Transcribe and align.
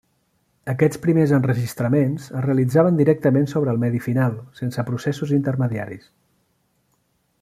Aquests 0.71 0.99
primers 1.03 1.33
enregistraments 1.37 2.25
es 2.39 2.43
realitzaven 2.47 2.97
directament 3.01 3.47
sobre 3.53 3.75
el 3.77 3.83
medi 3.85 4.01
final, 4.07 4.41
sense 4.63 4.87
processos 4.89 5.35
intermediaris. 5.41 6.13